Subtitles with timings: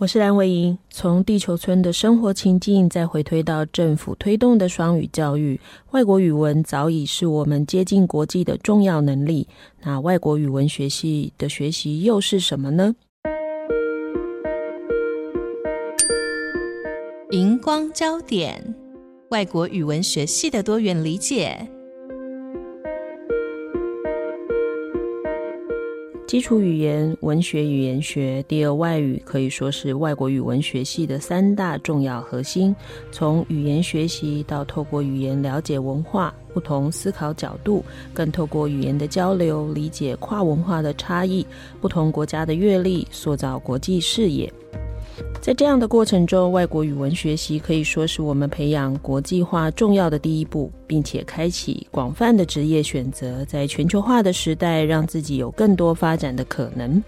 [0.00, 9.46] 我是蓝伟莹，从地球村的生活情境，再回推到政府推动的双语教育，外国语文早已是我们接近国际的重要能力。
[9.82, 12.96] 那外国语文学系的学习又是什么呢？
[17.30, 18.74] 荧光焦点：
[19.28, 21.70] 外国语文学系的多元理解。
[26.30, 32.72] 基础语言、文学语言学、第二外语可以说是外国语文学系的三大重要核心。
[33.10, 41.44] 从语言学习到透过语言了解文化、不同思考角度，更透过语言的交流理解跨文化的差异、
[41.80, 44.48] 不同国家的阅历，塑造国际视野。
[45.40, 57.02] 在这样的过程中，外国语文学习可以说是我们培养国际化重要的第一步，并且开启广泛的职业选择，在全球化的时代，让自己有更多发展的可能。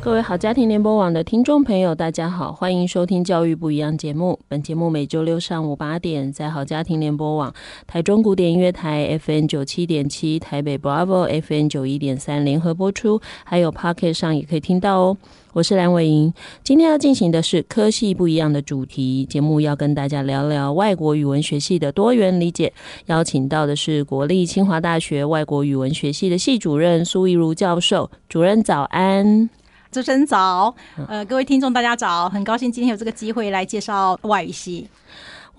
[0.00, 4.38] 各位好，家庭联播网的听众朋友，大家好，欢迎收听《教育不一样》节目。
[4.46, 7.52] 本节目每周六上午八点，在好家庭联播网、
[7.86, 15.16] 台中古典音乐台 FN 九七点七、台北 Bravo FN 九一点三联合播出，还有 Pocket 上也可以听到哦。
[15.52, 16.32] 我是蓝伟莹，
[16.62, 22.72] 今天要进行的是科系不一样的主题节目，要跟大家聊聊外国语文学系的多元理解。
[23.06, 29.50] 邀请到的是国立清华大学外国语文学系的系主任苏一如教授，主任早安。
[29.90, 30.74] 主持人早，
[31.08, 34.86] 呃，各位听众大家早，很高兴今天有这个机会来介绍外语系。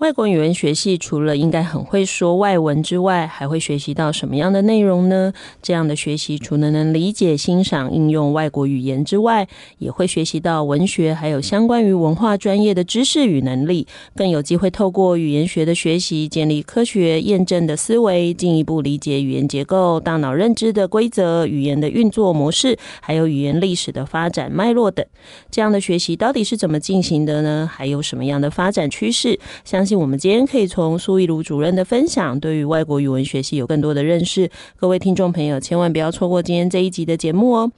[0.00, 5.30] 外国语文学系除了应该很会说外文之外，还会学习到什么样的内容呢？
[5.60, 9.46] 这样的学习除了能理解、欣赏、应用外国语言之外，
[9.76, 25.04] 也会学习到文学，还有相关于文化专业的知识与能力，更有机会透过语言学的学习，建立科学验证的思维，进一步理解语言结构、大脑认知的规则、语言的运作模式，还有语言历史的发展脉络等。
[25.50, 27.70] 这样的学习到底是怎么进行的呢？
[27.70, 29.38] 还有什么样的发展趋势？
[29.62, 34.50] 相我们今天可以从苏一如主任的分享，对于外国语文学系有更多的认识。
[34.76, 37.70] 各位听众朋友，千万不要错过今天这一集的节目哦。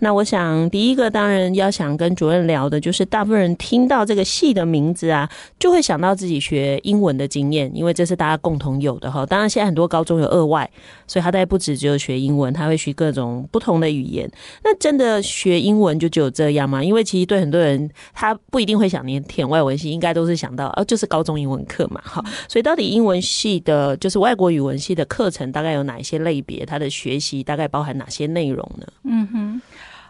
[0.00, 9.24] 那我想，第一个当然要想跟主任聊的，就是大部分人听到这个系的名字啊，就会想到自己学英文的经验，因为这是大家共同有的哈。
[9.26, 10.68] 当然，现在很多高中有二外，
[11.06, 14.28] 所以他大概不止只有学英文，他会学各种不同的语言。
[14.64, 16.82] 那真的学英文就只有这样吗？
[16.82, 22.00] 因为其实对很多人，他不一定会想念填外文系，应该都是想到哦，就是高中英文课嘛。
[22.02, 26.64] 好，所以到底英文系的，就是外国语文系的课程，大概有哪一些类别？
[26.64, 28.86] 它的学习大概包含哪些内容呢？
[29.04, 29.62] 嗯哼。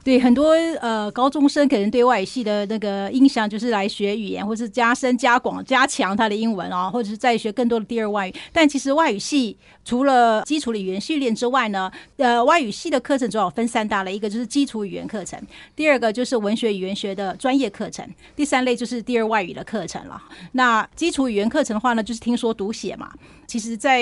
[0.05, 0.51] 对很多
[0.83, 8.35] 呃高中生可能对外语系的那个印象就是来学语言，或是加深加广加强他的英文啊，或者是再学更多的第二外语。
[8.53, 15.41] 但其实外语系除了基础的语言训练之外呢，呃，外语系的课程主要分三大类，一个就是基础语言课程，
[15.77, 20.23] 第二个就是文学语言学的专业课程，第三类就是第二外语的课程了。
[20.53, 23.13] 那基础语言课程的话呢，就是听说读写嘛。
[23.47, 24.01] 其实，在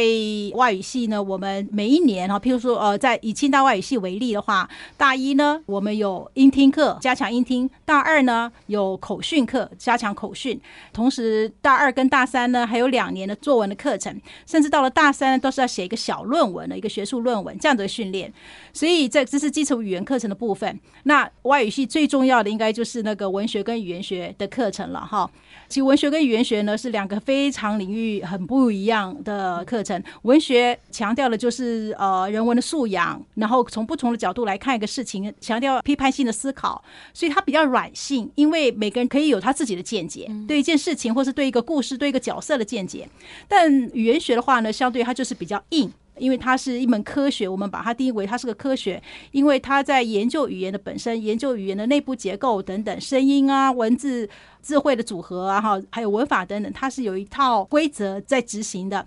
[0.55, 10.59] 外语系呢，我们每一年哈，譬如说，呃，在以清大外语系为例的话，大一呢，我们有英听课，加强英听；大二呢，有口训课，加强口训。
[10.93, 18.33] 同时，大二跟大三呢，还有两年的作文的课程，甚至到了大三，都是要写一个小论文的一个学术论文这样的训练。
[18.73, 20.79] 所以，在这是基础语言课程的部分。
[21.05, 25.31] 那外语系最重要的，应该就是那个文学跟语言学的课程了，哈。
[25.73, 30.03] 其实文学跟语言学呢，是两个非常领域很不一样的课程。
[30.21, 36.85] 文学强调的就是呃人文的素养，然后从不同的角度来看一个事情，强调批判性的思考，
[37.15, 43.09] 所以它比较软性，因为每个人可以有他自己的见解，对一件事情或是对一个故事、对一个角色的见解。
[43.49, 45.91] 但语言学的话呢，相对它就是比较硬。
[46.23, 49.03] 因为它是一门科学，我们把它定义为它是个科学，
[49.33, 54.29] 因为它在研究语言的本身，研究语言的内部结构等等，声音啊、文字、
[54.63, 59.05] 词汇的组合啊，哈，还有文法等等，它是有一套规则在执行的。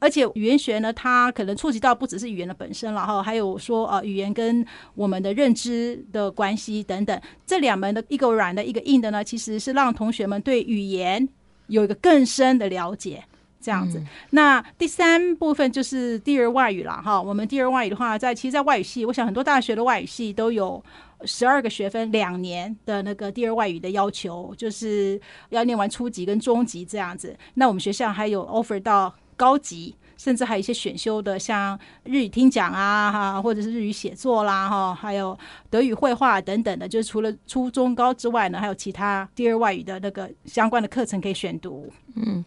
[0.00, 4.66] 而且语言学呢，它可能触及到不只是语言的本身了哈，还有说呃语言跟
[4.96, 7.20] 我们的认知的关系等等。
[7.46, 11.28] 这两门的一个软的，一个硬的呢，其实是让同学们对语言
[11.68, 13.24] 有一个更深的了解。
[13.66, 14.00] 这样子。
[14.30, 17.20] 那第三部分就是第二外语了哈。
[17.20, 20.80] 我们第二外语的话，在其实，在外语系，我想很多大学的外语系都有
[21.24, 27.36] 十二个学分，两年的那个第二外语的要求，就是要念完初级跟中级这样子。
[27.54, 29.96] 那我们学校还有 offer 到高级。
[30.16, 35.38] 甚至还有一些选修的，像日语听讲啊，哈，或者是日语写作啦，哈，还有
[35.70, 41.90] 德语绘画等等的，就是除了初中高之外呢，还有其他第二外语的那个相关的课程可以选读。
[42.18, 42.42] 嗯，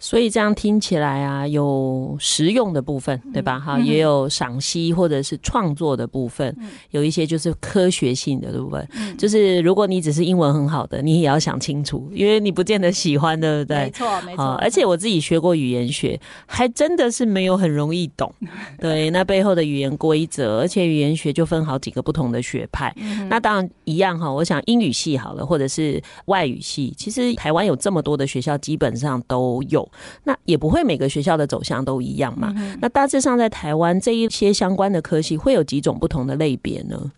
[0.00, 3.56] 所以这样听起来啊，有实用的部分，对吧？
[3.60, 8.84] 哈、嗯，也有赏析或者是创作的部分，嗯，有一些就是科学性的，对不对？
[8.96, 13.84] 嗯，就是如果你只是英文很好的，你也要想清楚，因为你不见得喜欢，对不对？
[13.84, 14.44] 没错，没错。
[14.54, 18.34] 而且我自己学过语言学，还真的是没有很容易懂。
[18.80, 22.92] 对，那背后的语言规则，而且语言学就分好几个不同的学派。
[22.96, 29.12] 嗯、那当然一样哈，我想英语系好了，或者是外语系，其实台湾有这么多的学校，基本上。
[29.28, 29.88] 都有，
[30.24, 32.52] 那也不会每个学校的走向都一样嘛。
[32.56, 37.12] 嗯、那大致上在台湾这一些相关的科系会有几种不同的类别呢？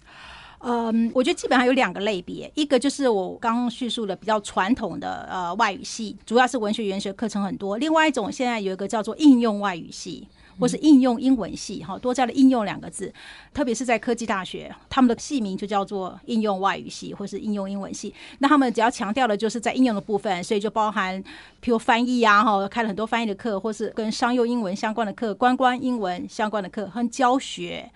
[0.64, 10.26] 嗯，我觉得基本上有两个类别，一个就是我刚刚叙述的比较传统的呃外语系，主要是文学语言学课程很多；另外一种现在有一个叫做应用外语系。
[10.56, 13.12] 或是应用英文系，哈，多加了“应用”两个字，
[13.52, 18.14] 特别是在科技大学，他们的系名就叫做应用外语系，或是应用英文系。
[18.38, 21.20] 那他们只要强调的就是在应用的部分，所以就包含，
[21.60, 27.90] 譬如翻译啊，哈，开了很多翻译的课，或是跟商用英文相关的课、观光英文相关的课和教学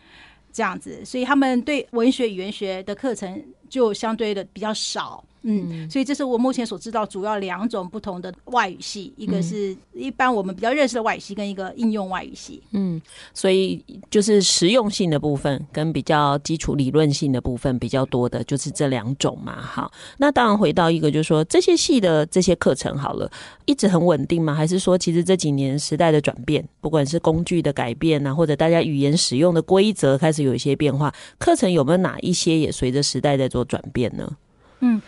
[0.52, 1.04] 这样子。
[1.04, 5.22] 所以他们对文学语言学的课程就相对的比较少。
[5.42, 12.60] 嗯，所以这是我目前所知道主要两种不同的外语系，一个是一般我们比较认识的外语系，跟一个应用外语系。
[12.72, 13.00] 嗯，
[13.32, 19.62] 所以就是实用性的部分跟比较基础理论性的部分比较多的，就是这两种嘛。
[19.62, 23.30] 好，那当然回到一个，就是说这些系的这些课程好了，
[23.64, 24.52] 一直很稳定吗？
[24.52, 34.36] 还是说其实这几年时代的转变，不管是工具的改变啊，或者大家语言使用的规则开始有一些变化，课程有没有哪一些也随着时代在做做转变呢？
[34.80, 35.02] 嗯。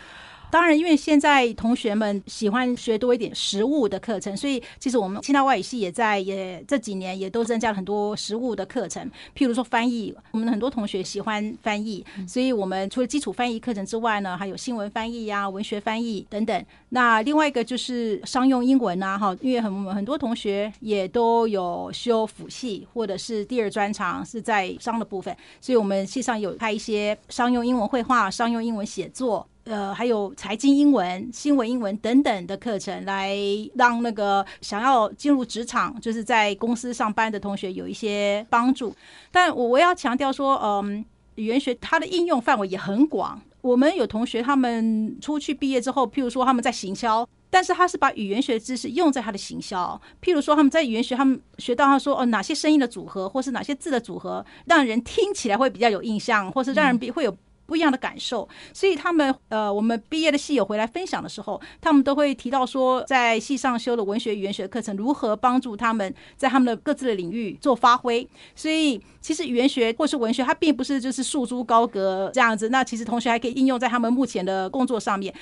[0.51, 9.09] 当然，因为现在同学们喜欢学多一点实务的课程，所以其实我们清大外语系也在也这几年也都增加了很多实务的课程。
[9.33, 16.65] 譬如说翻译，我们很多同学喜欢翻译，所以我们除了基础翻译课程之外呢，还有新闻翻译呀、文学翻译等等。
[16.89, 29.47] 那另外一个就是商用英文啊，哈，因为很很多同学也都有修辅系或者是第二专长是在商的部分，所以我们系上有开一些商用英文绘画、商用英文写作。
[29.65, 33.37] 呃，还有财经英文、新闻英文等等的课程，来
[33.75, 38.95] 让那个想要进入职场，就是在公司上班的同学有一些帮助。
[39.31, 41.05] 但我我要强调说，嗯，
[41.35, 43.39] 语言学它的应用范围也很广。
[43.61, 50.01] 我们有同学他们出去毕业之后，譬如说他们在行销，但是他是把语言学知识用在他的行销。
[50.23, 57.37] 譬如说他们在语言学，他们学到他说哦，哪些声音的组合，或是哪些字的组合，让人听起来会比较有印象，或是让人比会有。
[57.71, 68.27] 不一样的感受，所以他们呃，我们毕业的系友回来分享的时候，他们都会提到说，在系上修的文学语言学课程如何帮助他们在他们的各自的领域做发挥。
[68.53, 72.67] 所以，其实语言学或是文学，它并不是就是束诸高阁这样子。
[72.67, 75.33] 那其实同学还可以应用在他们目前的工作上面。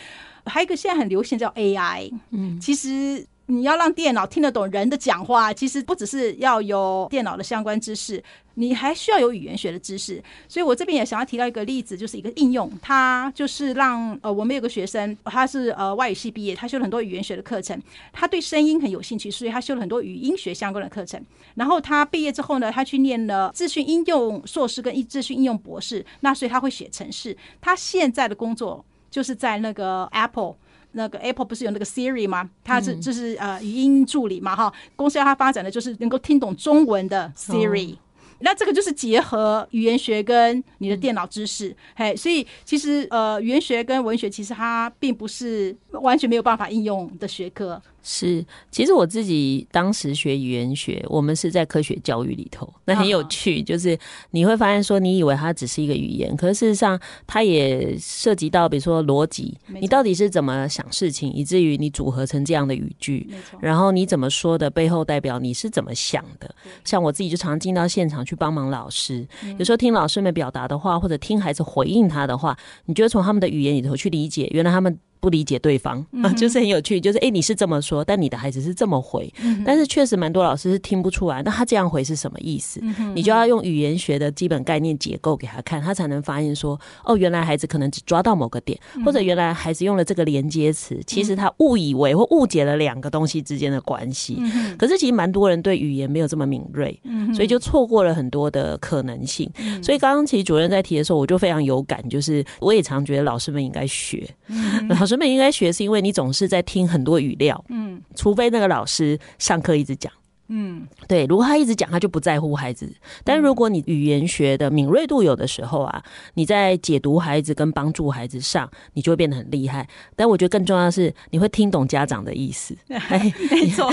[0.45, 3.25] 还有一个现在很流行叫 AI，嗯，其实。
[3.51, 8.23] 你要让电脑听得懂人的讲话，其实不只是要有电脑的相关知识，
[8.59, 10.21] 你还需要有语言学的知识。
[10.47, 17.81] 所以我这边也想要提到一个例子，就是一个应用，它就是让呃，我们有个学生，他是呃外语系毕业，他修了很多语言学的课程，
[18.11, 21.23] 他对声音很有兴趣，所以他修了很多语音学相关的课程。
[21.55, 27.35] 然后他毕业之后呢，他去念了资讯应用硕士跟资讯应用博士，那所以他会写程式。
[27.61, 30.55] 他现在的工作就是在那个 Apple。
[30.93, 32.49] 那个 Apple 不是有那个 Siri 吗？
[32.63, 37.95] 它是就是呃语音助理嘛哈，公司要它发展的就是能够听懂中文的 Siri。
[38.41, 47.81] 那这个就是结合语言学跟你的电脑知识，嘿，所以其实呃语言学跟文学其实它并不是完全没有办法应用的学科。
[48.11, 53.95] 是，其实我自己当时学语言学，我们是在科学教育里头，那很有趣，就是
[54.31, 63.29] 你会发现说，你以为它只是一个语言，可是事实上它也涉及到，比如说逻辑，你到底是怎么想事情，以至于你组合成这样的语句，
[63.61, 66.49] 然后你怎么说的背后代表你是怎么想的。
[66.83, 69.27] 像我自己就常进到现场去帮忙老师，
[69.59, 74.97] 有时候听老师们表达的话，或者听孩子回应他的话，你就会从他们的语言里头去理解，原来他们。
[75.19, 82.79] 不理解对方，啊， 就是很有趣，就是哎、欸，你是这么说，但你的孩子是这么回，嗯、但是确实蛮多老师是听不出来，那他这样回是什么意思？
[82.83, 94.37] 嗯、你就要用语言学的基本概念结构给他看，他才能发现说，哦，原来孩子可能只抓到某个点，或者原来孩子用了这个连接词，其实他误以为或误解了两个东西之间的关系。
[94.39, 99.49] 嗯、可是其实蛮多人对语言没有这么敏锐，嗯、所以就错过了很多的可能性。
[99.57, 110.11] 嗯、所以刚刚其实主任在提的时候，我就非常有感，就是我也常觉得老师们应该学，嗯、 老师们应该学是因为你总是在听很多语料，嗯，除非那个老师上课一直讲。
[110.49, 112.91] 嗯，对，如果他一直讲，他就不在乎孩子。
[113.23, 116.03] 但如果你语言学的敏锐度有的时候啊，
[116.33, 119.87] 你在解读孩子跟帮助孩子上，你就会变得很厉害。
[120.15, 122.75] 但我觉得更重要的是，你会听懂家长的意思。
[122.89, 123.91] 哎， 没错，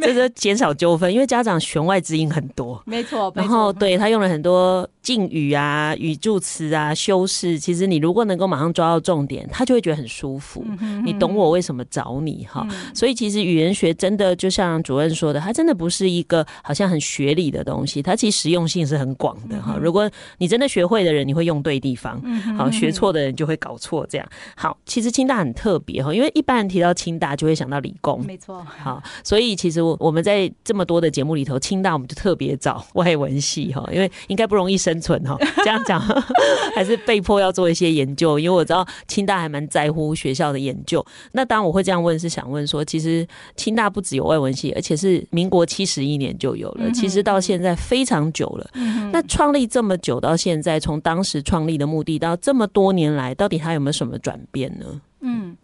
[0.00, 2.82] 这是减少纠纷，因为家长弦外之音很多。
[2.86, 7.58] 没错，然后对他用了很多敬语啊、语助词啊、修饰。
[7.58, 10.64] 其实你如果能够马上抓到重点，他就会觉得很舒服。
[11.04, 12.66] 你懂我为什么找你哈？
[12.94, 16.10] 所以其实语言学真的就像主任说的，他真的不是。
[16.10, 19.78] 一个好像很学理的东西，它其实实用性是很广的哈。
[19.80, 22.20] 如果你真的学会的人，你会用对地方；
[22.56, 24.04] 好，学错的人就会搞错。
[24.08, 28.60] 这样好，其实清大很特别哈，因为一般人提到清大就会想到理工，没错。
[28.64, 35.36] 好，所以其实我们在这么多的节目里头，清大我们就特别找外文系哈，因为应该不容易生存哈。
[35.62, 36.00] 这样讲
[36.74, 41.04] 还是被迫要做一些研究，因为我知道清大还蛮在乎学校的研究。
[41.32, 48.70] 那当然我会这样问，是想问说，其实清大不只有外文系，而且是民国七十一年就有了，其实到现在非常久了。
[49.10, 55.00] 那创立这么久到现在，从当时创立的目的到这么多年来，到底它有没有什么转变呢？
[55.22, 55.56] 嗯。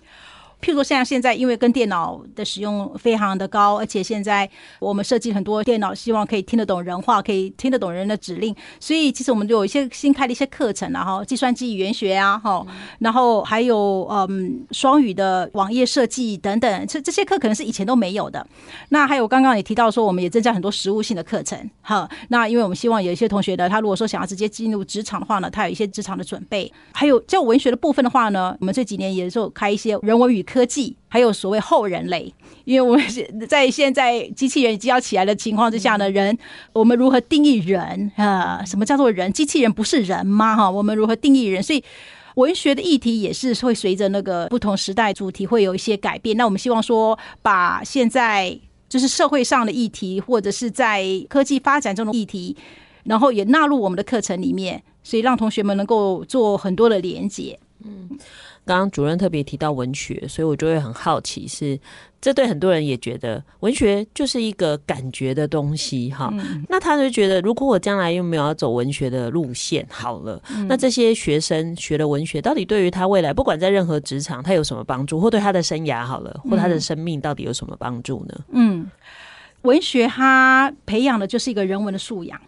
[0.61, 4.49] 譬如说，像现在因为跟电脑的使用非常的高，而且现在
[4.81, 12.67] 我们设计很多电脑，希望可以听得懂人话，可以听得懂人的指令，所以其实我们就有一些新开的一些课程啊，后，计算机语言学啊，哈，
[12.99, 18.45] 然后还有嗯双语的网页设计等等，这这些课可能是以前都没有的。
[18.89, 22.09] 那还有刚刚也提到说，我们也增加很多实务性的课程，哈。
[22.29, 26.73] 那因为我们希望有一些同学呢，他如果说想要直接进入职场的话呢，他有一些职场的准备。
[26.93, 32.33] 还有教文学的部分的话呢，我们这几年也是有开一些人文与科技，还有所谓后人类，
[32.65, 36.39] 因为我们在现在机器人已经要起来的情况之下呢，人
[36.73, 38.63] 我们如何定义人啊？
[38.65, 39.33] 什么叫做人？
[39.33, 40.57] 机器人不是人吗？
[40.57, 41.63] 哈，我们如何定义人？
[41.63, 41.83] 所以
[42.37, 46.37] 文学的议题也是会随着那个不同时代主题会有一些改变。
[46.37, 52.57] 那我们希望说，把现在就是社会上的议题，或者是在科技发展中的议题，
[53.05, 57.59] 然后也纳入我们的课程里面，所以让同学们能够做很多的连接。
[57.85, 58.11] 嗯。
[58.67, 61.81] 刚刚主任特别提到文学，所以我就会很好奇是，是
[62.21, 66.29] 这对很多人也觉得文学就是一个感觉的东西哈。
[66.33, 78.35] 嗯、那他就觉得，如果我将来又没有要走文学的路线，好了，嗯、那这些学生学了文学，到底对于他未来，不管在任何职场，他有什么帮助，或对他的生涯好了，或他的生命到底有什么帮助呢？
[78.51, 78.91] 嗯，
[79.63, 82.41] 文学它培养的就是一个人文的素养。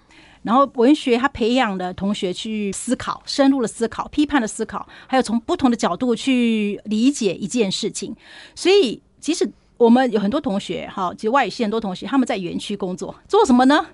[0.42, 8.14] 然后文学，它培养的同学去思考，深入的思考，批判的思考，还有从不同的角度去理解一件事情。
[8.54, 13.86] 所以，即使我们有很多同学，哈，其实外语系很多同学，他们在园区工作，做什么呢？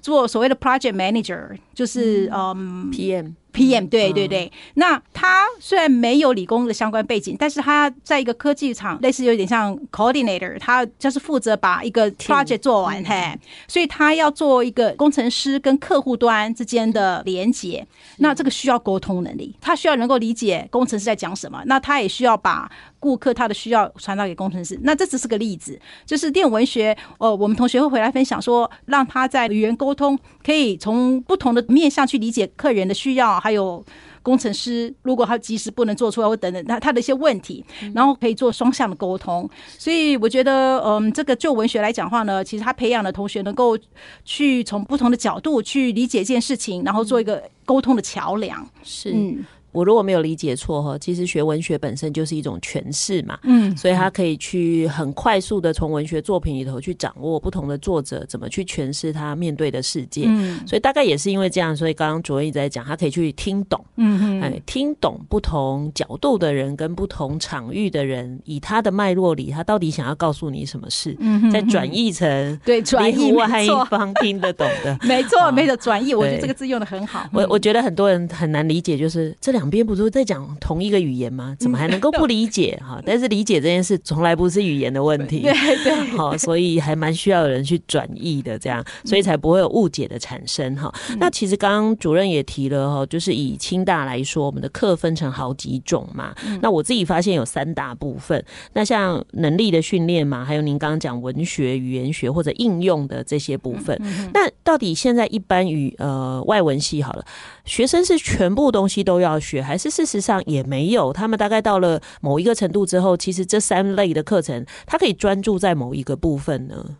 [0.00, 3.32] 做所谓的 project manager，就是嗯，PM。
[3.52, 13.38] PM 对对对，那他虽然没有理工的相关背景，但是他在一个科技厂，类似有点像 coordinator，他就是负责把一个 project 做完，嘿，
[13.68, 17.86] 所以他要做一个工程师跟客户端之间的连接，
[18.16, 33.38] 那这个需要沟通能力，他需要能够理解工程师在讲什么，那他也需要把顾客他的需要传达给工程师，那这只是个例子，就是电影文学，呃，我们同学会回来分享说，让他在语言沟通可以从不同的面向去理解客人的需要。
[33.40, 33.84] 还有
[34.22, 37.64] 工程师，如果他及时不能做出来，或等等他他的一些问题，
[37.94, 39.48] 然后可以做双向的沟通。
[39.78, 43.76] 所以我觉得，嗯，这个就文学来讲话呢，其实他培养的同学能够
[44.24, 48.66] 去从不同的角度去理解一件事情，然后做一个沟通的桥梁。
[48.82, 49.44] 是，嗯。
[49.72, 77.26] 我如果没有理解错哈，其实学文学本身就是一种诠释嘛，嗯，所以他可以去很快速的从文学作品里头去掌握不同的作者怎么去诠释他面对的世界，嗯，所以大概也是因为这样，所以刚刚主任一直在讲，他可以去听懂，嗯嗯，哎，听懂不同角度的人跟不同场域的人，以他的脉络里，他到底想要告诉你什么事，嗯哼，再转译成对转译另外一方听得懂的， 没错，没错，转译，我觉得这个字用的很好。
[77.32, 79.61] 我我觉得很多人很难理解，就是这两。
[79.62, 81.54] 两边不是在讲同一个语言吗？
[81.60, 83.00] 怎么还能够不理解 哈？
[83.06, 85.52] 但是理解这件事从来不是语言的问题，对
[85.84, 90.92] 对， 好，所以还蛮需要有人去转译的，这样，所以才不会有误解的产生哈。
[91.20, 96.34] 那其实刚刚主任也提了哈，就是以清大来说，我们的课分成好几种嘛。
[96.60, 103.96] 那我自己发现有三大部分，那像能力的训练嘛，还有您刚刚讲文学、语言学或者应用的这些部分。
[104.34, 107.24] 那到底现在一般语呃外文系好了，
[107.64, 111.12] 学生是全部东西都要学，还是事实上也没有？
[111.12, 116.96] 他们大概到了某一个程度之后，其实这三类的课程，他可以专注在某一个部分呢？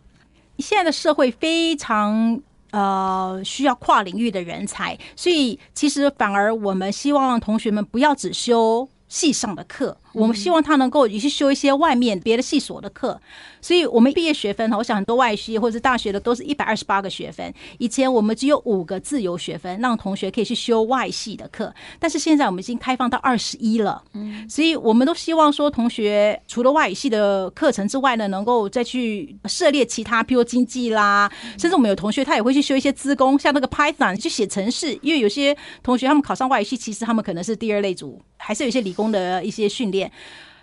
[0.59, 2.39] 现在的社会非常
[2.71, 9.97] 呃需要跨领域的人才，所以其实反而我们希望同学们不要只修系上的课。
[10.13, 13.19] 我们希望他能够也去修一些外面别的系所的课，
[13.61, 17.53] 所以我们毕业学分，我想很多外系或者是大学的都是一百二十八个学分。
[17.79, 24.03] 以前我们只有五个自由学分，让同学可以去修外系的课，但是现在我们已经开放到二十一了。
[24.13, 40.02] 嗯，所以我们都希望说，同学除了外语系的课程之外呢，能够再去涉猎其他，譬如经济啦，甚至我们有同学他也会去修一些资工，像那个 Python 去写程式，因为有些同学他们考上外语系，其实他们可能是第二类组，还是有一些理工的一些训练。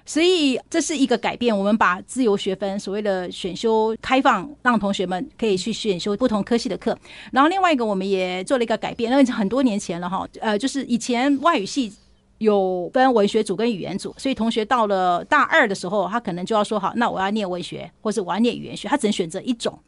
[0.06, 6.98] 所以这是一个改变，我们把自由学分所谓的选修开放，让同学们可以去选修不同科系的课。
[7.30, 11.92] 然后另外一个，我们也做了一个改变，那很多年前了哈，呃，就是以前外语系
[12.40, 19.78] 有分文学组跟语言组，所以同学到了大二的时候，他可能就要说好，那我要念文学，或是我要念语言学，他只能选择一种。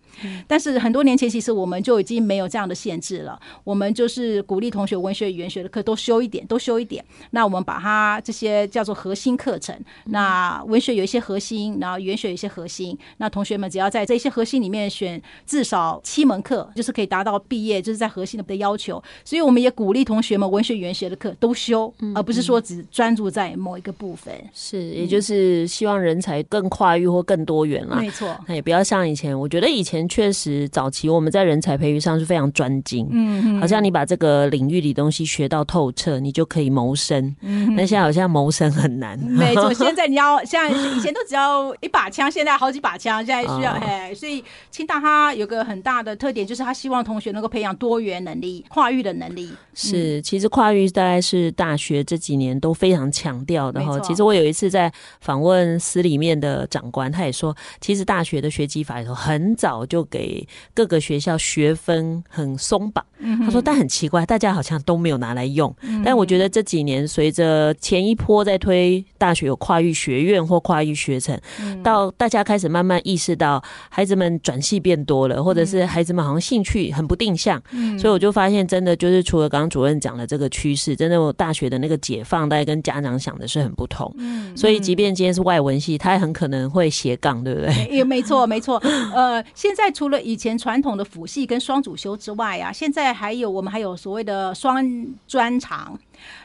[0.47, 3.41] 但是很多年前，其实我们就已经没有这样的限制了。
[3.65, 7.03] 我们就是鼓励同学文学、语言学的课都修一点，都修一点。
[7.31, 9.75] 那我们把它这些叫做核心课程。
[10.05, 12.97] 那文学有一些核心，然后语言学有一些核心。
[13.17, 19.03] 那同学们只要在这些核心里面选至少七门课，就是可以达到毕业，就是在核心的的要求。
[19.25, 24.35] 所以我们也鼓励同学们文学、语言学的课都修，而不是说只专注在某一个部分。
[24.53, 27.97] 是，也就是希望人才更跨域或更多元啦。
[27.97, 30.03] 没错，那也不要像以前，我觉得以前。
[30.09, 37.35] 确实，早期我们在人才培育上是非常专精，嗯，好像你把这个领域里东西学到透彻，你就可以谋生。
[37.41, 39.19] 嗯，但现在好像谋生很难。
[39.19, 49.51] 没错， 现在你要像以前都只要一把枪，现在好几把枪，现在需要哎，所以清大它有个很大的特点，就是他希望同学能够培养多元能力、跨域的能力。
[49.75, 54.01] 是，其实跨域大概是大学这几年都非常强调的哈。
[54.01, 59.83] 其实我有一次在访问司里面的长官，他也说，其实大学的学籍法里头很早。
[59.93, 63.05] 就给各个学校学分很松绑，
[63.45, 65.75] 他说，但很奇怪，大家好像都没有拿来用。
[66.03, 71.39] 但我觉得这几年随着前一波在推大学有跨域学院或跨域学程，
[71.83, 77.63] 到大家开始慢慢意识到孩子们转系变多了，或者是孩子们好像兴趣很不定向，
[77.99, 84.11] 所以我就发现真的就是除了刚刚主任讲的这个趋势，真的我大学的那个解放，大概跟家长想的是很不同。
[84.57, 87.73] 所以即便今天是外文系，他也很可能会斜杠，对不对？
[87.95, 88.79] 也没错，没错。
[89.13, 89.83] 呃，现在。
[89.83, 94.81] 在除了以前传统的辅系跟双主修之外啊，现在还有我们还有所谓的双
[95.27, 95.99] 专长。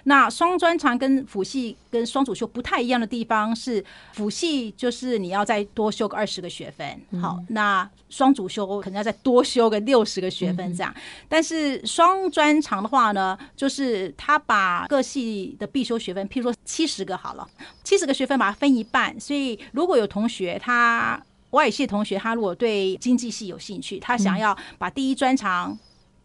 [0.03, 10.93] 那双专长跟辅系跟双主修不太一样的地方是，辅系就是你要再多修个二十个学分，好，那双主修可能要再多修个六十个学分这样。
[11.27, 17.47] 但是双专长的话呢，就是他把各系的必修学分，譬如说七十个好了，
[17.83, 21.21] 七十个学分把它分一半，所以如果有同学他。
[21.51, 25.75] 外语系同学，他如果对经济系有兴趣，他想要把第一专长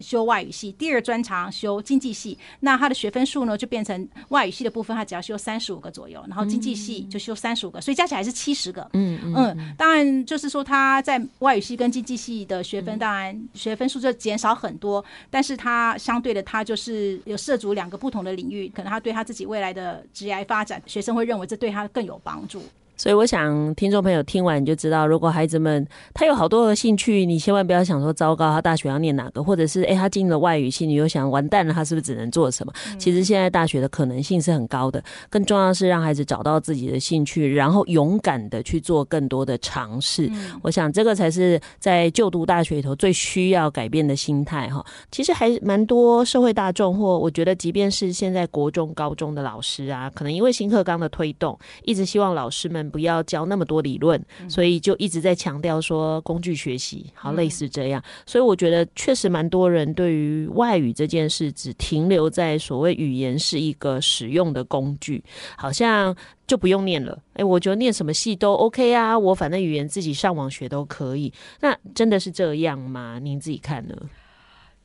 [0.03, 8.91] 修外语系，第二专长修经济系，那他的学分数呢就变成外语系的部分，他只要修三十五个左右，然后经济系就修三十五个，所以加起来是七十个。
[8.95, 22.63] 嗯嗯，当然就是说他在外语系跟经济系的学分，当然学分数就减少很多，但是他相对的，他就是有涉足两个不同的领域，可能他对他自己未来的职业发展，学生会认为这对他更有帮助。
[23.03, 25.85] 所以我想，听众朋友听完你就知道，如果孩子们
[26.15, 32.73] 他有好多的兴趣，你千万不要想说糟糕，他大学要念哪个，或者是诶，他进了外语系，你又想完蛋了，他是不是只能做什么？
[33.01, 40.31] 其实现在大学的可能性是很高的，更重要的是让孩子找到自己的兴趣，然后勇敢的去做更多的尝试。
[40.63, 44.81] 我想这个才是在就读大学里头最需要改变的心态哈。
[45.11, 52.92] 其实还蛮多社会大众，或我觉得即便是现在国中、高中的老师啊，可能因为新课纲的推动，一直希望老师们。
[52.93, 58.03] 不要教那么多理论，所以就一直在强调说工具学习，好类似这样。
[58.27, 65.25] 所以我觉得确实蛮多人对于外语这件事只停留在所谓语言是一个使用的工具，
[65.57, 66.15] 好像
[66.47, 67.19] 就不用念了。
[67.33, 71.33] 哎，我觉得念什么系都 OK 啊，我反正语言自己上网学都可以。
[71.61, 73.19] 那真的是这样吗？
[73.19, 73.97] 您自己看呢？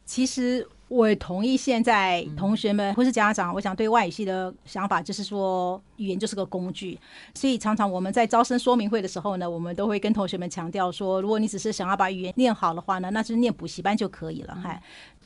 [0.06, 6.98] 其实我也同意现在同学们或是家长，我想对外语系的想法就是说，语言就是个工具，
[7.34, 14.82] 所以常常我们在招生说明会的时候呢，我们都会跟同学们强调说，如果你只是想要把语言念好的话呢，那就念补习班就可以了，嗨，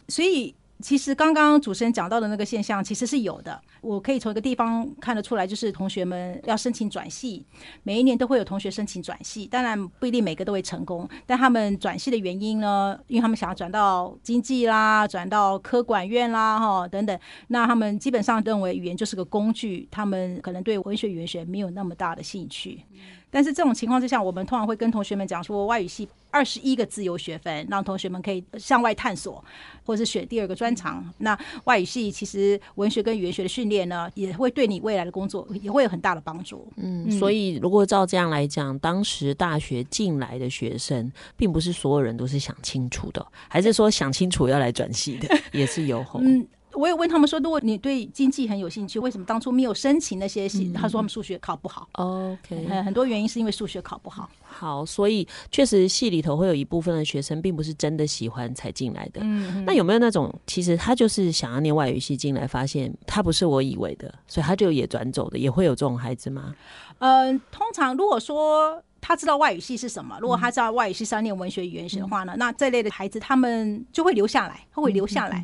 [0.08, 0.56] 所以。
[0.82, 3.62] 其实刚刚主持人讲到的那个现象，其实是有的。
[3.82, 7.46] 我可以从一个地方看得出来，就是同学们要申请转系，
[7.84, 11.08] 每一年都会有同学申请转系，当然不一定每个都会成功。
[11.26, 17.18] 但他们转系的原因呢，因为他们想要转到经济啦，转到科管院啦，哈等等。
[17.48, 22.84] 那他们基本上认为语言就是个工具，他们可能对文学语言学没有那么大的兴趣。
[23.32, 29.44] 但是这种情况之下，我们通常会跟同学们讲说，外语系二十一个自由学分，让同学们可以向外探索，
[29.86, 31.04] 或者是选第二个专长。
[31.18, 36.68] 那外语系其实文学跟语言学的训练呢，也会对你未来的工作也会有很大的帮助。
[36.76, 46.06] 嗯，所以如果照这样来讲，当时大学进来的学生，并不是所有人都是想清楚的，还是说想清楚要来转系的， 也是有。
[46.20, 46.46] 嗯。
[46.74, 50.72] 我也问他们说，如果你对经济很有兴趣，为什么当初没有申请那些系？
[50.74, 51.88] 他说他们数学考不好。
[51.94, 54.30] OK，很多原因是因为数学考不好。
[54.42, 59.22] 好，所以确实系里头会有一部分的学生并不是真的喜欢才进来的。
[59.24, 66.54] 嗯，那有没有那种其实他就是想要念外语系进来，发现他不是我以为的，所以他就也转走的，也会有这种孩子吗？
[67.00, 68.82] 嗯、呃，通常如果说。
[69.02, 70.16] 他知道外语系是什么。
[70.22, 75.44] 如果他知道外语系是要念文学语言学的话呢，嗯、那这类的孩子他们就会留下来，他会留下来。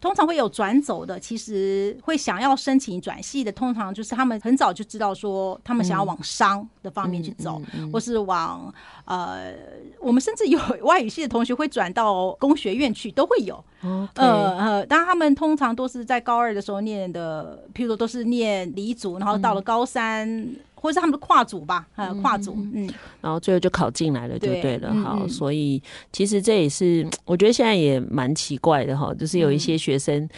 [0.00, 7.60] 通常会有转走的，其实会想要申请转系的，通常就是他们很早就知道说他们想要往商的方面去走，
[7.92, 9.52] 或是往呃，
[10.00, 13.62] 我们甚至有外语系的同学会转到工学院去，都会有。
[13.82, 20.48] 呃呃，当然他们通常都是在高二的时候念的，譬如说都是念理组，然后到了高三。
[20.86, 22.88] 嗯或是他们的跨组吧，呃，跨组，嗯，
[23.20, 24.94] 然后最后就考进来了，就对了。
[24.94, 30.28] 好，所以其实这也是我觉得现在也蛮奇怪的哈，就是有一些学生，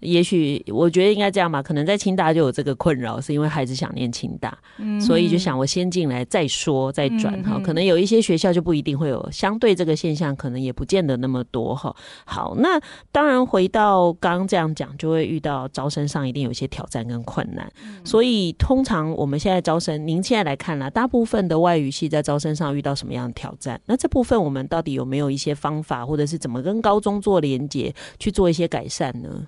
[0.00, 7.60] 也许我觉得应该这样吧，可能在清大就有这个困扰，是因为孩子想念清大，嗯所以就想我先进来再说再转哈。
[7.62, 11.94] 可能有一些学校就不一定会有相对这个现象，可能也不见得那么多哈。
[12.24, 12.80] 好，那
[13.12, 17.70] 当然回到刚刚这样讲，就会遇到招生上一定有一些挑战跟困难，
[18.04, 19.97] 所以通常我们现在招生。
[19.98, 23.80] 您现在来看了，大部分的外语系在招生上遇到什么样的挑战？
[23.86, 29.46] 那这部分我们到底有没有一些方法，或者是怎么跟高中做连接，去做一些改善呢？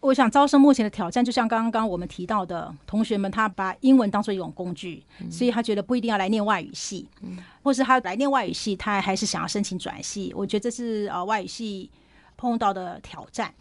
[0.00, 10.32] 我想招生目前的挑战，就像刚刚我们提到的，同学们他把英文当做一种工具，嗯、所以他觉得不一定要来念外语系，嗯、或是他来念外语系，他还是想要申请转系。
[10.36, 11.88] 我觉得这是呃外语系
[12.36, 13.54] 碰到的挑战。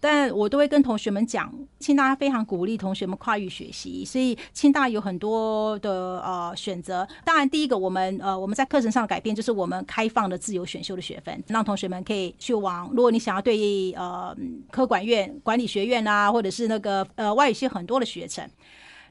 [0.00, 7.06] 但我都会跟同学们讲，清大非常鼓励同学们跨域学习，所以清大有很多的呃选择。
[7.24, 12.88] 当然，第一个我们呃我们在课程上的改变就是我们开放的自由选修的学分，让同学们可以去往。
[12.94, 14.34] 如果你想要对呃
[14.70, 18.48] 科管院、管理学院啊，或者是那个呃外语系很多的学程，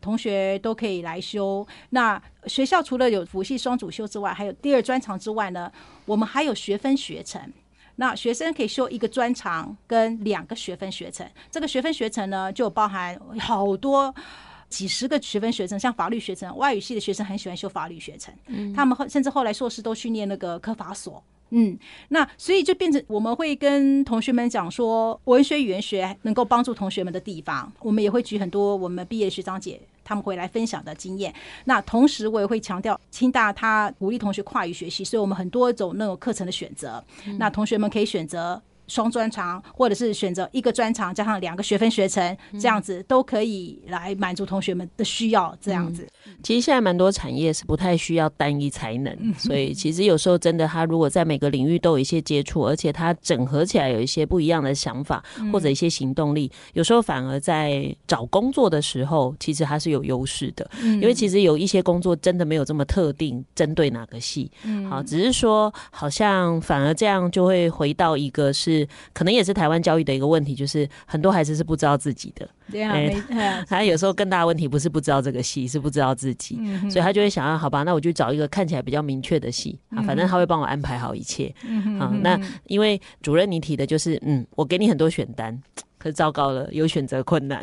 [0.02, 1.66] 同学都可以来修。
[1.92, 5.72] 那学校除了有辅系双主修之外，还有第二专长之外呢，
[6.06, 7.42] 我们还有学分学程。
[8.00, 14.14] 那学生可以修一个专长跟两个学分学程，这个学分学程呢，就包含好多
[14.70, 29.78] 几十个学分学程，像法律学程，外语系的学生很喜欢修法律学程，嗯，他们后甚至后来硕士都去念那个科法所，嗯，那所以就变成我们会跟同学们讲说，文学语言学能够帮助同学们的地方，我们也会举很多我们毕业的学长姐。
[30.10, 31.32] 他们会来分享的经验。
[31.66, 37.04] 那同时，我也会强调，清大他鼓励同学跨域学习，所以我们很多种那种课程的选择。
[37.28, 38.60] 嗯、那同学们可以选择。
[38.90, 45.56] 双专长，或者是选择一个专长加上两个学分学程，这样子都可以来满足同学们的需要。
[45.62, 60.70] 这样子，嗯、其实现在蛮多产业是不太需要单一才能，所以其实有时候真的，他如果在每个领域都有一些接触，而且他整合起来有一些不一样的想法或者一些行动力，有时候反而在找工作的时候，其实他是有优势的。
[60.82, 64.52] 因为其实有一些工作真的没有这么特定针对哪个系，
[64.90, 68.79] 好，只是说好像反而这样就会回到一个是。
[69.14, 72.48] 可能也是台湾教育的一个问题，就是很多孩子是不知道自己的。
[72.72, 72.96] 对啊，
[73.68, 81.54] 他有时候更大的问题不是不知道这个戏，是不知道自己，嗯、所以他就会想要，好吧，那我就找一个看起来比较明确的戏啊，反正他会帮我安排好一切。
[81.66, 85.60] 嗯、哼啊，那因为主任你提的就是，嗯，我给你很多选单。
[85.98, 87.62] 可是糟糕了，有选择困难。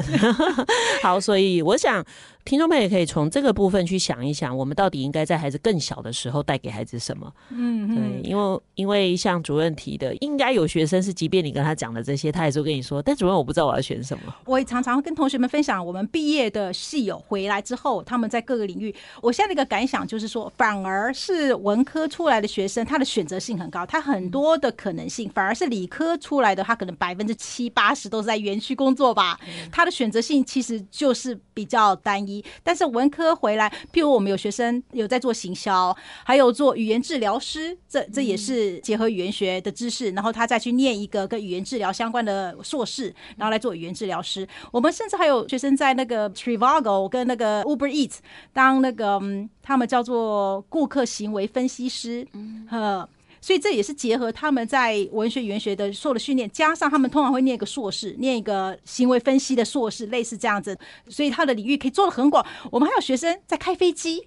[1.03, 2.05] 好，所以我想。
[2.47, 7.31] 听众朋友也可以从这个部分去想一想，我们到底应该在孩子更小的时候带给孩子什么？
[7.51, 14.33] 嗯，对，因为因为像主任提的，应该有学生是，即便你跟他讲的这些，他也是会跟你说，但主任我不知道我要选什么。
[14.45, 29.37] 我也常常跟同学们分享，我们毕业的系友回来之后，他们在各个领域，我现在的一个感想就是说，反而是文科出来的学生，他的选择性很高，他很多的可能性，反而是理科出来的，他可能百分之七八十都是在园区工作吧，
[29.73, 32.36] 他的选择性其实就是比较单一。
[32.63, 44.47] 但是文科回来，譬如我们有学生有在做行销，还有做语言治疗师，这这也是结合语言学的知识，然后他再去念一个跟语言治疗相关的硕士，然后来做语言治疗师。
[44.71, 48.19] 我们甚至还有学生在那个 Trivago 跟那个 Uber Eats
[48.53, 49.21] 当那个
[49.63, 53.07] 他们叫做顾客行为分析师，嗯。
[53.41, 60.77] 所以这也是结合他们在文学语言学的受的训练，加上他们通常会念一个硕士，念一个行为分析的硕士，类似这样子。
[61.09, 62.45] 所以他的领域可以做得很广。
[62.71, 64.27] 我们还有学生在开飞机，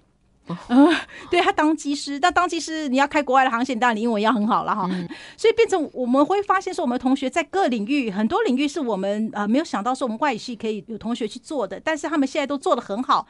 [0.67, 0.95] 嗯、 呃，
[1.29, 2.19] 对他当机师。
[2.19, 4.87] 但当机师你要开国外的航线，当然你英文要很好了哈。
[4.91, 13.27] 嗯、所以变成我们会发现说，我们同学在各领域很多领域是我们呃没有想到说我们外语系可以有同学去做的，但是他们现在都做得很好。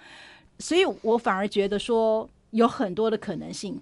[0.60, 3.80] 所以我反而觉得说有很多的可能性。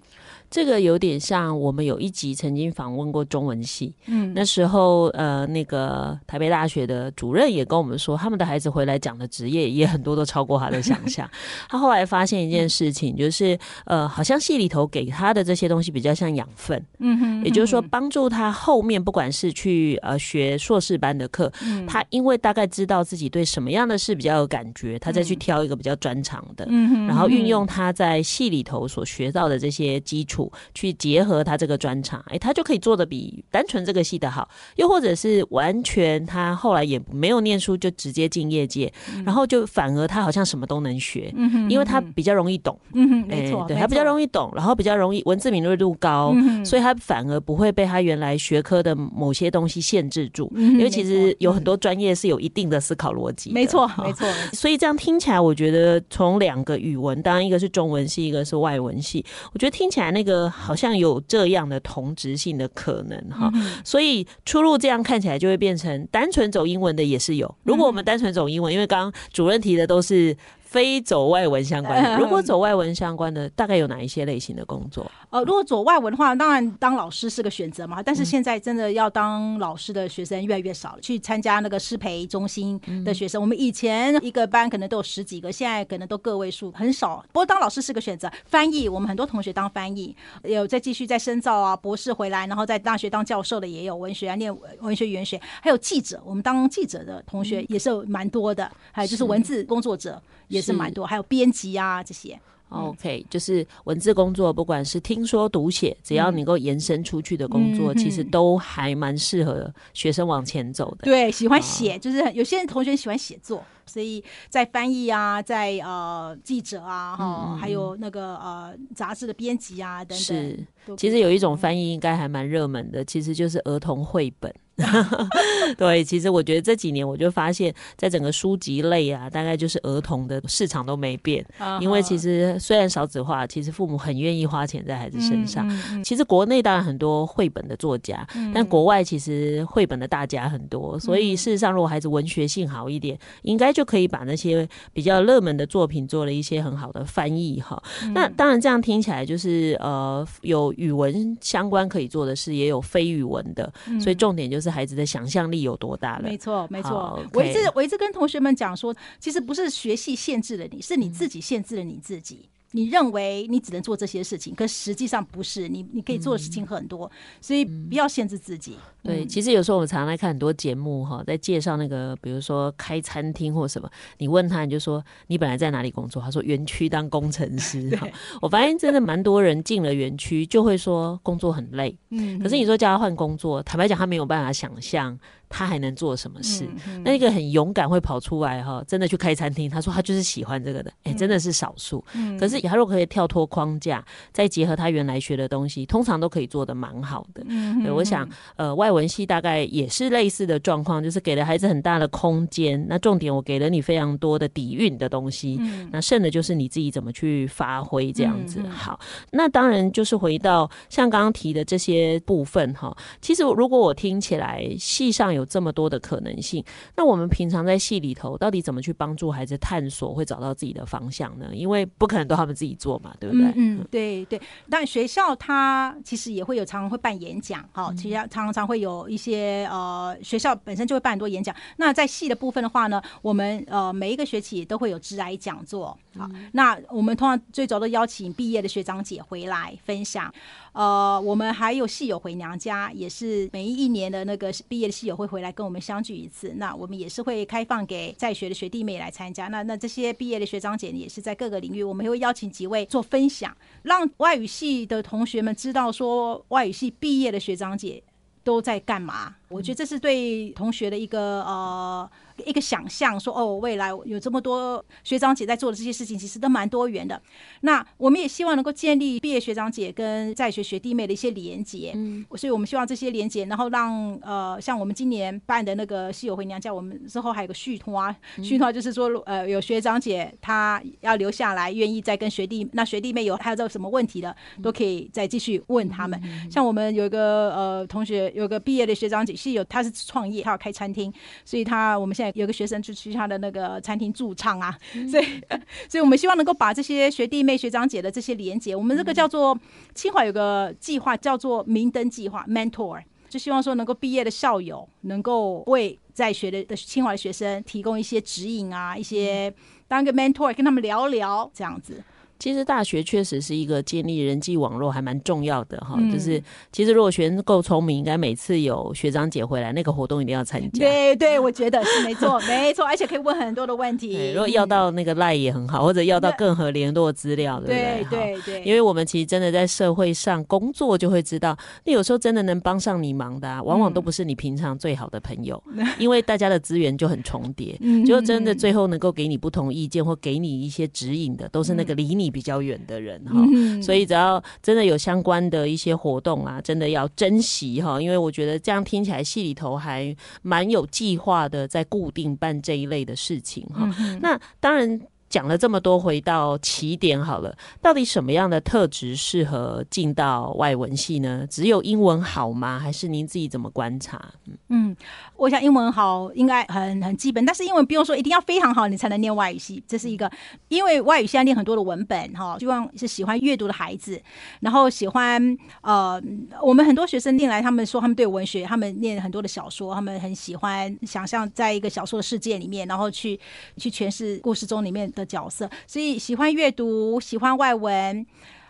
[0.50, 11.28] 这个有点像我们有一集曾经访问过中文系，嗯，那时候呃，那个台北大学的主任也跟我们说，他们的孩子回来讲的职业也很多都超过他的想象。
[11.68, 21.52] 他后来发现一件事情，就是呃，好像系里头给他的这些东西比较像养分，嗯哼，也就是说帮助他后面不管是去呃学硕士班的课，
[21.86, 30.50] 他因为大概知道自己对什么样的事比较有感觉，他再去挑一个比较专长的，嗯哼，然后运用他在系里头所学到的这些基础。
[30.74, 60.48] 去结合他这个专长，哎，他就可以做的比单纯这个系的好，又或者是完全他后来也没有念书就直接进业界，嗯、然后就反而他好像什么都能学，嗯、哼因为他比较容易懂，嗯哼，没错，对，他比较容易懂，然后比较容易文字敏锐度高，嗯、所以他反而不会被他原来学科的某些东西限制住，嗯、因为其实有很多专业是有一定的思考逻辑，没错，没错，所以这样听起来，我觉得从两个语文，当然一个是中文系，一个是外文系，我觉得听起来那个。
[60.50, 67.54] 好像有这样的同质性的可能哈，嗯、所以出路这样看起来就会变成单纯走英文的也是有。
[67.64, 70.36] 如果我们单纯走英文，因为刚刚主任提的都是。
[70.68, 75.10] 非走外文相关的， 如果走外文相关的，大概有哪一些类型的工作？
[75.30, 78.02] 呃，如果走外文的话，当然当老师是个选择嘛。
[78.02, 81.00] 但是现在真的要当老师的学生越来越少了。
[81.00, 87.24] 去参加那个师培中心的学生，我们以前一个班可能都有十几个，现在可能都个位数，很少。
[87.32, 100.20] 不过当老师是个选择，翻译我们很多同学当翻译，有再继续再深造啊，博士回来，然后在大学当教授的也有，文学啊，念文学语言学，还有记者，我们当记者的同学也是蛮多的，还有就是文字工作者。
[100.48, 102.38] 也是蛮多，还有编辑啊这些。
[102.70, 111.04] OK，就是文字工作，不管是听说读写，只要能够延伸出去的工作，嗯、其实都还蛮适合学生往前走的。
[111.04, 120.18] 对，喜欢写，哦、就是有些人同学喜欢写作，所以在翻译啊，在呃记者啊，哈、嗯，还有那个呃杂志的编辑啊等等。
[120.18, 124.54] 是，其实有一种翻译应该还蛮热门的，其实就是儿童绘本。
[125.76, 131.44] 对，其实我觉得这几年我就发现，在整个书籍类啊，大概就是儿童的市场都没变。
[131.80, 135.68] 因为其实虽然少子化，其实父母很愿意花钱在孩子身上。
[136.04, 138.24] 其实国内当然很多绘本的作家，
[138.54, 140.96] 但国外其实绘本的大家很多。
[141.00, 147.82] 所以事实上，如果孩子文学性好一点，应该就可以把那些比较热门的作品做了一些很好的翻译哈。
[148.14, 153.70] 那当然这样听起来就是呃，有语文相关可以做的事，也有非语文的。
[154.00, 154.68] 所以重点就是。
[154.78, 156.28] 孩子的想象力有多大了？
[156.28, 157.20] 没错，没错。
[157.32, 162.48] 我一直我一直跟同学们讲说，其实不是学系限制了你，是你自己限制了你自己。
[162.72, 165.68] 你认为你只能做这些事情，可实际上不是。
[165.68, 168.76] 你你可以做的事情很多，所以不要限制自己。
[169.02, 176.20] 对，其实有时候我们常常来看很多节目哈，在介绍那个，比如说开餐厅或什么，你问他，你就说你本来在哪里工作？
[176.20, 177.88] 他说园区当工程师。
[177.96, 178.06] 哈，
[178.42, 181.96] 我发现真的蛮多人进了园区就会说工作很累。
[182.10, 185.18] 嗯，可是你说叫他换工作，坦白讲他没有办法想象。
[185.48, 186.68] 他还能做什么事？
[187.04, 189.68] 那一个很勇敢会跑出来哈，真的去开餐厅。
[189.68, 192.04] 他说他就是喜欢这个的，哎、欸，真的是少数。
[192.14, 197.42] 嗯、可是他如果可以跳脱框架，再结合他原来学的东西，通常都可以做的蛮好的。
[197.48, 202.84] 嗯，对，我想呃，外文系大概也是类似的状况，就是给了孩子很大的空间。
[202.88, 208.60] 那重点我给了你非常多的底蕴的东西，嗯、那剩的就是你自己怎么去发挥这样子。
[208.64, 208.98] 嗯、好，
[209.30, 212.96] 那当然就是回到像刚刚提的这些部分哈。
[213.20, 216.62] 其实如果我听起来系上有有这么多的可能性。
[216.96, 221.46] 那我们平常在戏里头，到底怎么去帮助孩子探索，会找到自己的方向呢？
[221.54, 223.46] 因为不可能都他们自己做嘛，对不对？
[223.46, 224.40] 嗯，嗯对对。
[224.68, 231.54] 但学校它其实也会有常常会办演讲，好，其实常常会有一些呃，学校本身就会办很多演讲。
[231.76, 240.32] 那在戏的部分的话呢，我们呃每一个学期都会有致癌讲座，好，那我们通常最早都邀请毕业的学长姐回来分享。
[240.72, 246.52] 呃，我们还有系友回娘家，也是每一年的那个毕业的系友会回来跟我们相聚一次。
[246.56, 249.48] 那我们也是会开放给在学的学弟妹来参加。
[249.48, 258.02] 那那这些毕业的学长姐也是在各个领域，我们会邀请几位做分享，让外语系的同学们知道说外语系毕业的学长姐
[258.44, 259.34] 都在干嘛。
[259.48, 262.10] 我觉得这是对同学的一个呃。
[262.44, 267.20] 一个想象说哦，未来有这么多学长姐在做的这些事情，其实都蛮多元的。
[267.62, 271.92] 那我们也希望能够建立毕业学长姐跟在学学弟妹的一些连结。
[271.94, 286.20] 嗯，所以我们希望这些连结，然后让呃，像我们今年办的那个西友回娘家，我们之后还有个续托啊，续托就是说呃，有学长姐她要留下来，愿意再跟学弟，那学弟妹有还有这什么问题的，都可以再继续问他们。
[286.50, 291.12] 像我们有一个呃同学，有个毕业的学长姐系友，他是创业，他要开餐厅，
[291.44, 292.27] 所以他我们现在。
[292.34, 294.76] 有个学生就去他的那个餐厅驻唱啊，
[295.10, 295.24] 所以，
[295.88, 299.58] 所以我们希望能够把这些学弟妹、学长姐的这些连接，我们这个叫做
[299.94, 309.52] 清华有个计划叫做明灯计划 （Mentor），就希望说能够毕业的校友能够为在学的的清华的学生提供一些指引啊，一些
[309.86, 312.02] 当个 mentor 跟他们聊聊这样子。
[312.38, 320.78] 其实大学确实是一个建立人际网络还蛮重要的哈，嗯、就是其实如果学生够聪明，应该每次有学长姐回来，那个活动一定要参加。
[320.78, 324.32] 对对， 我觉得是没错， 没错，而且可以问很多的问题。
[324.32, 328.06] 如果要到那个赖也很好，或者要到更合联络资料，对不对？
[328.10, 328.64] 对对对。
[328.64, 343.08] 因为我们其实真的在社会上工作，就会知道，那有时候真的能帮上你忙的，啊，往往都不是你平常最好的朋友，嗯、 因为大家的资源就很重叠，嗯、就真的最后能够给你不同意见或给你一些指引的，都是那个离你比较远的人。
[343.08, 353.88] 人哈，所以只要真的有相关的一些活动啊，真的要珍惜哈，因为我觉得这样听起来戏里头还蛮有计划的，在固定办这一类的事情哈。
[354.20, 355.00] 那当然。
[355.28, 357.56] 讲了这么多，回到起点好了。
[357.82, 361.46] 到底什么样的特质适合进到外文系呢？
[361.50, 362.78] 只有英文好吗？
[362.78, 364.32] 还是您自己怎么观察？
[364.68, 364.96] 嗯，
[365.36, 369.82] 我想英文好应该很很基本，但是英文不用说一定要非常好，你才能念外语系。
[369.86, 370.30] 这是一个，
[370.68, 374.20] 因为外语系要念很多的文本哈，希望是喜欢阅读的孩子，
[374.60, 376.20] 然后喜欢呃，
[376.62, 383.38] 我们很多学生念来，他们说他们对文学，他们念很多的小说，他们很喜欢想象在一个小说的世界里面，然后去
[383.76, 388.24] 去诠释故事中里面的角色，所以喜欢阅读，喜欢外文，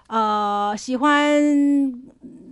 [0.09, 1.41] 呃，喜欢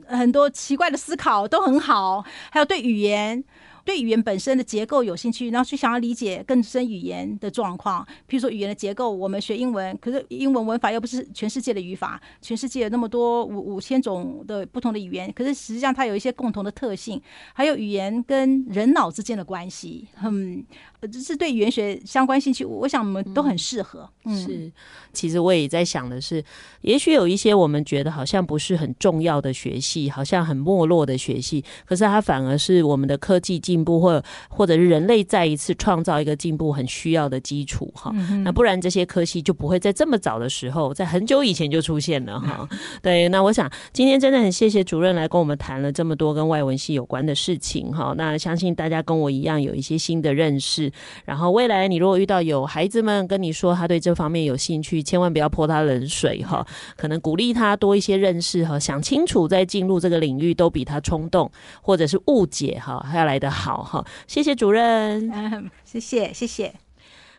[0.06, 3.42] 很多奇怪的思考都很好，还有对语言。
[3.87, 8.05] 对语言本身的结构有兴趣，然后去想要理解更深语言的状况。
[8.29, 17.22] 譬如说语言的结构，我们学英文，可是英文文法又不是全世界的语法，全世界有那么多五五千种的不同的语言，可是实际上它有一些共同的特性，
[17.55, 20.64] 还有语言跟人脑之间的关系，嗯，
[21.01, 24.11] 这是对语言学相关兴趣，我想我们都很适合。
[24.25, 24.72] 嗯，是，
[25.12, 26.44] 其实我也在想的是，
[26.81, 38.10] 也许有一些我们觉得好像不是很重要的学系，好像很没落的学系，可是它反而是我们的科技进进步或或者是人类再一次创造一个进步很需要的基础哈，
[38.42, 42.66] 那不然这些科系就不会在这么早的时候，在很久以前就出现了哈。
[43.02, 48.14] 对，那我想今天真的很谢谢主任来跟我们谈了这么多跟外文系有关的事情哈。
[48.16, 50.90] 那相信大家跟我一样有一些新的认识，
[51.26, 61.50] 然后未来你如果遇到有孩子们跟你说他对这方面有兴趣，千万不要泼他冷水哈，可能鼓励他多一些认识哈，想清楚再进入这个领域，都比他冲动
[61.82, 63.65] 或者是误解哈还要来得好。
[63.66, 66.72] 好哈，谢谢主任，嗯， 谢谢谢谢，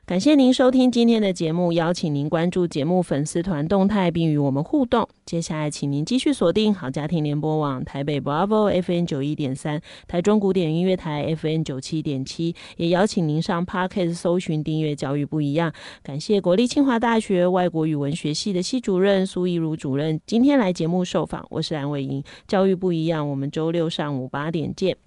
[0.05, 5.07] 感谢您收听今天的节目，邀请您关注节目粉丝团动态，并与我们互动。
[5.25, 15.71] 接下来，请您继续锁定好家庭联播网台北 Bravo FN 九一点三，台中古典音乐台 FN 九七点七，也邀请您上 Podcast 搜寻订阅教育不一样。
[16.03, 25.06] 感谢国立清华大学外国语文学系的系主任苏亦如主任今天来节目受访，我是蓝伟莹，教育不一样，我们周六上午八点见。